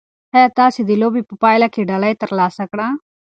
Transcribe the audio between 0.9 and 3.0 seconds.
لوبې په پایله کې ډالۍ ترلاسه کړه؟